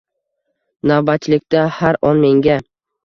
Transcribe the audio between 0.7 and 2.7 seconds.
Navbatchilikda har on menga